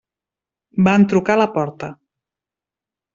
[0.87, 1.91] Van trucar a la porta.